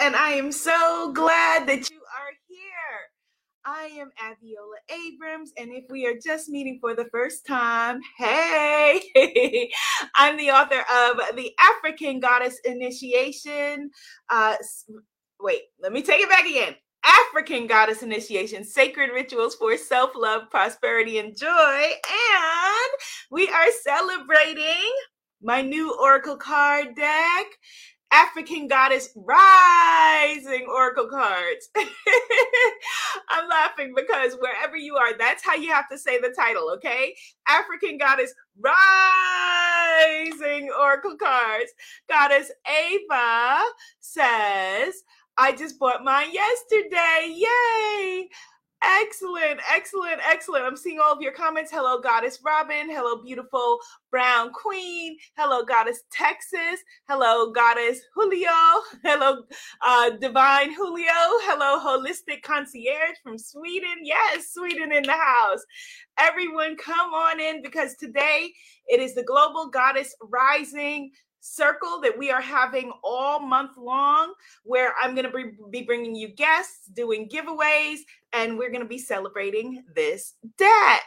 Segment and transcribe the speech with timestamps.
[0.00, 3.00] and I am so glad that you are here.
[3.64, 9.02] I am Abiola Abrams, and if we are just meeting for the first time, hey,
[10.16, 13.90] I'm the author of The African Goddess Initiation.
[14.30, 14.56] Uh,
[15.40, 16.74] wait, let me take it back again.
[17.04, 21.48] African Goddess Initiation, Sacred Rituals for Self Love, Prosperity, and Joy.
[21.48, 22.90] And
[23.30, 24.90] we are celebrating
[25.42, 27.46] my new Oracle card deck.
[28.12, 31.68] African Goddess Rising Oracle cards.
[33.30, 37.14] I'm laughing because wherever you are, that's how you have to say the title, okay?
[37.48, 38.74] African Goddess Rising
[40.78, 41.72] Oracle cards.
[42.08, 43.62] Goddess Ava
[44.00, 44.94] says,
[45.38, 47.34] I just bought mine yesterday.
[47.34, 48.28] Yay!
[48.82, 50.64] Excellent, excellent, excellent.
[50.64, 51.70] I'm seeing all of your comments.
[51.70, 52.88] Hello, Goddess Robin.
[52.88, 53.78] Hello, beautiful
[54.10, 55.18] Brown Queen.
[55.36, 56.80] Hello, Goddess Texas.
[57.06, 58.48] Hello, Goddess Julio.
[59.04, 59.42] Hello,
[59.84, 61.12] uh, Divine Julio.
[61.12, 63.98] Hello, Holistic Concierge from Sweden.
[64.02, 65.62] Yes, Sweden in the house.
[66.18, 68.50] Everyone, come on in because today
[68.86, 74.32] it is the Global Goddess Rising circle that we are having all month long
[74.64, 78.00] where I'm going to be bringing you guests, doing giveaways,
[78.32, 81.02] and we're going to be celebrating this deck.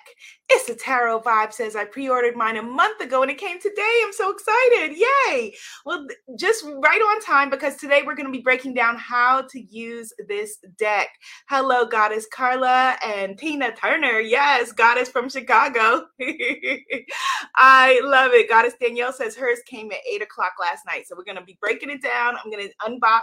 [0.50, 4.02] It's a tarot vibe says I pre-ordered mine a month ago and it came today.
[4.04, 4.98] I'm so excited.
[4.98, 5.54] Yay.
[5.86, 6.06] Well,
[6.38, 10.14] just right on time because today we're going to be breaking down how to use
[10.28, 11.10] this deck.
[11.50, 14.20] Hello, Goddess Carla and Tina Turner.
[14.20, 16.06] Yes, Goddess from Chicago.
[17.56, 18.50] I love it.
[18.50, 21.08] Goddess Danielle says hers came at eight o'clock last night.
[21.08, 22.36] So we're going to be breaking it down.
[22.36, 23.22] I'm going to unbox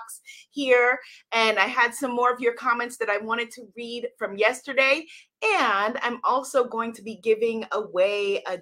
[0.51, 0.98] here.
[1.33, 5.06] And I had some more of your comments that I wanted to read from yesterday.
[5.42, 8.58] And I'm also going to be giving away a